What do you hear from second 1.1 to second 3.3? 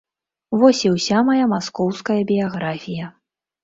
мая маскоўская біяграфія.